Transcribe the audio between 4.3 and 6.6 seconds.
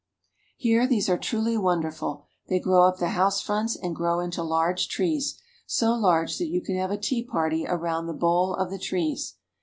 large trees, so large that you